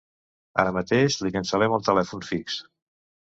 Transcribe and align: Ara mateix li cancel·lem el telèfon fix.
Ara 0.63 0.71
mateix 0.77 1.17
li 1.25 1.31
cancel·lem 1.35 1.77
el 1.79 1.85
telèfon 1.91 2.27
fix. 2.31 2.57